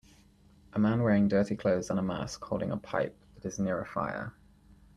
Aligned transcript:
A 0.73 0.79
man 0.79 1.03
wearing 1.03 1.27
dirty 1.27 1.55
clothes 1.55 1.91
and 1.91 1.99
a 1.99 2.01
mask 2.01 2.43
holding 2.45 2.71
a 2.71 2.77
pipe 2.77 3.15
that 3.35 3.45
is 3.45 3.59
near 3.59 3.79
a 3.79 3.85
fire. 3.85 4.33